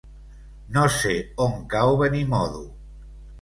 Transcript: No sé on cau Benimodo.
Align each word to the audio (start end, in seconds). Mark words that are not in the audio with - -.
No 0.77 0.85
sé 0.95 1.13
on 1.45 1.53
cau 1.75 1.99
Benimodo. 2.01 2.65